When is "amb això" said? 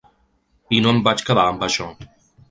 1.51-1.91